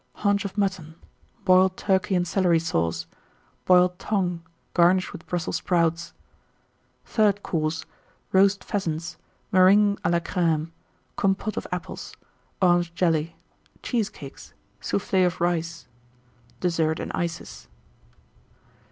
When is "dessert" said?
16.61-16.99